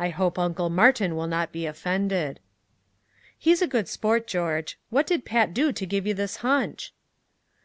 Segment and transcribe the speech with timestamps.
[0.00, 2.40] I hope Uncle Martin will not be offended."
[3.38, 4.76] "He's a good sport, George.
[4.90, 6.92] But say what did Pat do to give you this hunch?"